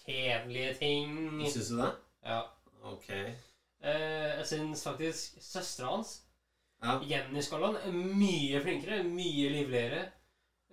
kjedelige 0.05 0.73
ting. 0.75 1.13
Syns 1.51 1.69
du 1.71 1.77
det? 1.79 1.91
Ja. 2.25 2.41
Ok. 2.83 3.09
Eh, 3.09 3.29
jeg 4.37 4.47
syns 4.49 4.83
faktisk 4.83 5.37
søstera 5.41 5.93
hans, 5.95 6.19
Ja. 6.83 6.97
Jenny 7.07 7.39
Skalland, 7.39 7.77
er 7.79 7.91
mye 7.95 8.59
flinkere, 8.61 9.03
mye 9.07 9.49
livligere 9.53 10.01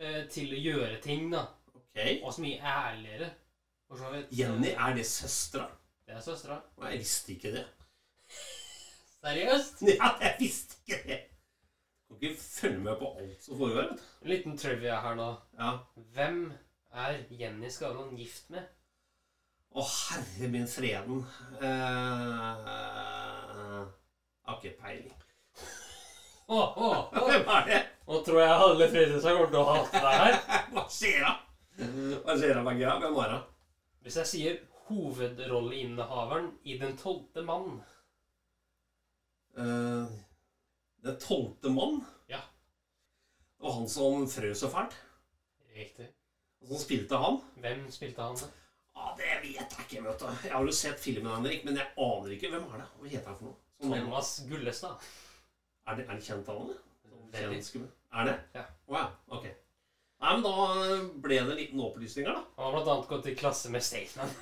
eh, 0.01 0.25
til 0.27 0.51
å 0.57 0.59
gjøre 0.59 0.97
ting, 1.05 1.29
da. 1.31 1.45
ok. 1.71 2.01
Også 2.27 2.43
mye 2.43 2.59
ærligere. 2.67 3.29
For 3.87 4.03
så 4.03 4.11
vidt. 4.17 4.33
Jenny, 4.41 4.73
er 4.75 4.97
det 4.99 5.07
søstera? 5.07 5.69
Det 6.07 6.17
er 6.17 6.25
søstera. 6.25 6.59
Og 6.77 6.89
Jeg 6.91 6.99
visste 7.05 7.33
ikke 7.37 7.53
det. 7.61 7.63
Seriøst? 9.23 9.85
Ja, 9.87 10.11
jeg 10.27 10.37
visste 10.41 10.83
ikke 10.83 11.03
det. 11.07 11.21
Kan 12.11 12.19
ikke 12.19 12.41
følge 12.43 12.79
med 12.83 12.97
på 12.99 13.09
alt 13.21 13.43
som 13.47 13.59
foregår. 13.61 13.77
vet 13.87 13.97
du. 14.01 14.03
En 14.25 14.31
liten 14.35 14.57
trivia 14.59 14.97
her 15.05 15.15
nå. 15.17 15.29
Ja. 15.59 15.71
Hvem 16.17 16.41
er 16.93 17.21
Jenny 17.39 17.71
Skavlan 17.71 18.17
gift 18.19 18.51
med? 18.51 18.67
Å, 19.71 19.85
herre 19.87 20.49
min 20.51 20.67
freden. 20.67 21.21
Eh, 21.63 21.69
Jeg 24.41 24.49
har 24.51 24.57
ikke 24.59 24.73
peiling. 24.83 25.15
Åh, 26.51 26.79
åh, 26.83 26.99
åh. 27.15 27.29
Hvem 27.31 27.47
er 27.55 27.69
det? 27.69 27.79
Nå 28.11 28.19
tror 28.27 28.41
jeg 28.43 28.57
alle 28.65 28.89
Fredrikstad 28.91 29.37
kommer 29.37 29.53
til 29.53 29.61
å 29.61 29.69
hate 29.69 30.01
deg 30.03 30.17
her. 30.19 30.35
Hva 30.75 30.85
skjer 30.91 31.21
da? 31.23 31.37
Hva 32.25 32.35
skjer 32.41 32.57
da, 32.59 32.65
Maggia? 32.67 32.97
Hvem 33.05 33.21
er 33.23 33.31
det? 33.37 33.39
Hvis 34.03 34.17
jeg 34.19 34.31
sier 34.33 34.59
hovedrolleinnehaveren 34.91 36.51
i 36.67 36.75
Den 36.83 36.97
tolvte 36.99 37.47
mann 37.47 37.79
Eh, 39.61 40.07
Den 41.03 41.19
tolvte 41.23 41.71
mann? 41.73 42.01
Ja. 42.29 42.41
Det 43.57 43.65
var 43.67 43.73
han 43.79 43.89
som 43.89 44.27
frøs 44.29 44.61
så 44.61 44.69
fælt? 44.73 44.97
Riktig. 45.77 46.09
Og 46.61 46.69
som 46.75 46.83
spilte 46.83 47.17
han? 47.21 47.39
Hvem 47.63 47.87
spilte 47.93 48.23
han? 48.23 48.37
da? 48.37 48.49
Ja, 48.97 49.15
Det 49.17 49.31
vet 49.43 49.57
jeg 49.79 49.87
ikke. 49.87 50.03
vet 50.05 50.21
du. 50.21 50.27
Jeg 50.45 50.53
har 50.53 50.67
jo 50.67 50.73
sett 50.77 51.01
filmen, 51.01 51.31
Henrik, 51.33 51.65
men 51.65 51.77
jeg 51.81 51.87
aner 51.97 52.35
ikke. 52.37 52.51
Hvem 52.53 52.67
er 52.69 52.83
det? 52.83 52.89
Hva 53.01 53.09
heter 53.15 53.31
han 53.31 53.39
for 53.39 53.49
noe? 53.49 53.57
Som 53.81 53.95
Thomas 53.97 54.33
Gullestad. 54.49 55.09
er, 55.87 55.97
det, 55.97 56.05
er 56.09 56.15
det 56.21 56.25
kjent 56.27 56.49
av 56.53 56.59
han? 56.61 56.75
Veldig. 57.33 57.87
Er 58.13 58.27
det? 58.29 58.37
Ja. 58.55 58.65
Oh, 58.91 58.97
ja. 58.99 59.07
Ok. 59.31 59.47
Nei, 60.21 60.33
men 60.35 60.43
Da 60.45 60.55
ble 61.25 61.37
det 61.39 61.45
en 61.47 61.57
liten 61.57 61.81
opplysning 61.81 62.27
her, 62.29 62.35
da. 62.37 62.43
Han 62.59 62.67
har 62.67 62.75
blant 62.77 62.91
annet 62.93 63.09
gått 63.09 63.29
i 63.31 63.35
klasse 63.39 63.71
med 63.73 63.83
Staysman. 63.87 64.35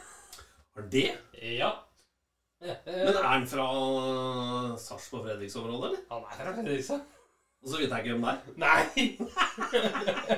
Har 0.75 0.89
det? 0.91 1.05
Ja. 1.39 1.71
Men 2.61 3.15
er 3.15 3.23
han 3.23 3.45
fra 3.47 3.67
Sarpsborg 4.83 5.25
Fredriksområdet, 5.29 5.91
eller? 5.91 6.01
Han 6.11 6.25
er 6.27 6.37
fra 6.41 6.55
Fredrikstad. 6.57 7.01
Og 7.63 7.69
så 7.73 7.79
vet 7.81 7.91
jeg 7.91 7.99
ikke 7.99 8.15
hvem 8.15 8.25
det 8.25 8.33
er. 8.33 8.39
Nei! 8.63 8.79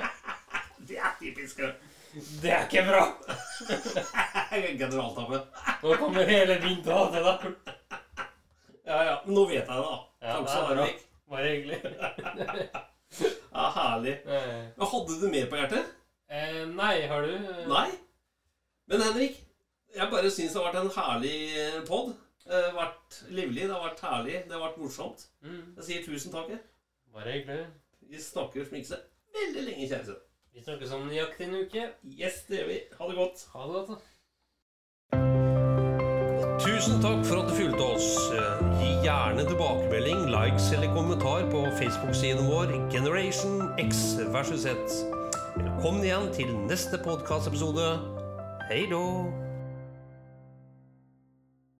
Det 0.91 0.97
er 0.97 1.11
typisk. 1.19 1.57
det. 1.61 2.49
Er 2.51 2.63
ikke 2.65 2.81
bra! 2.87 3.03
Generaltabbe. 4.81 5.37
Nå 5.83 5.93
kommer 6.01 6.25
hele 6.27 6.55
din 6.63 6.81
til 6.83 6.91
å 6.95 7.03
deg. 7.13 7.45
Ja, 8.89 8.97
ja. 9.07 9.13
Nå 9.29 9.45
vet 9.47 9.61
jeg 9.61 9.67
det, 9.69 9.83
da. 9.85 9.99
Ja, 10.25 10.33
Takk 10.33 10.47
det 10.49 10.55
er 10.57 10.81
bra. 10.81 10.87
Bare 11.31 11.51
hyggelig. 11.53 11.79
Ja, 13.51 13.65
herlig. 13.75 14.13
Hadde 14.79 15.15
du 15.19 15.25
mer 15.27 15.47
på 15.51 15.57
hjertet? 15.59 15.87
eh, 16.31 16.61
nei, 16.71 16.93
har 17.11 17.25
du 17.27 17.33
Nei. 17.67 17.89
Men 18.87 19.01
Henrik, 19.03 19.35
jeg 19.95 20.07
bare 20.11 20.31
syns 20.31 20.53
det 20.53 20.61
har 20.61 20.67
vært 20.71 20.81
en 20.81 20.93
herlig 20.95 21.87
pod. 21.87 22.13
Det 22.45 22.57
har 22.65 22.73
vært 22.75 23.17
livlig, 23.29 23.67
det 23.67 23.71
har 23.75 23.83
vært 23.85 23.99
herlig, 24.07 24.37
det 24.47 24.55
har 24.57 24.63
vært 24.65 24.77
morsomt. 24.81 25.25
Mm, 25.45 25.75
Jeg 25.77 25.83
sier 25.87 26.05
tusen 26.05 26.31
takk. 26.33 26.49
bare 27.13 27.31
hyggelig. 27.37 27.65
Vi 28.09 28.17
snakker 28.19 28.65
smikse 28.67 28.97
veldig 29.35 29.63
lenge, 29.67 29.87
kjære 29.89 30.05
sønn. 30.05 30.21
Vi 30.53 30.63
snakkes 30.65 30.91
om 30.91 31.05
nøyaktig 31.07 31.45
en 31.47 31.55
uke. 31.61 31.83
Yes, 32.19 32.41
det 32.49 32.57
gjør 32.59 32.67
vi. 32.67 32.79
Ha 32.97 33.07
det 33.07 33.15
godt. 33.15 33.45
Ha 33.53 33.67
det 33.67 33.73
godt, 33.73 33.89
da. 33.89 33.95
Tusen 36.61 36.99
takk 37.01 37.23
for 37.25 37.41
at 37.41 37.49
du 37.49 37.55
fulgte 37.55 37.85
oss. 37.95 38.09
Gi 38.81 38.89
gjerne 39.05 39.45
tilbakemelding, 39.47 40.25
likes 40.33 40.71
eller 40.75 40.91
kommentar 40.95 41.47
på 41.53 41.63
Facebook-siden 41.79 42.49
vår 42.51 42.73
Generation 42.91 43.69
X 43.79 44.17
versus 44.33 44.65
Z. 44.67 44.75
Velkommen 45.55 46.03
igjen 46.03 46.27
til 46.35 46.51
neste 46.67 46.99
podkastepisode. 47.05 47.87
Hei 48.69 48.85
då! 48.91 49.40